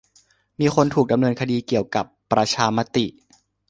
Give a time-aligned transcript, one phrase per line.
[0.59, 3.05] มีคนถูกดำเนินคดีเกี่ยวกับประชามติ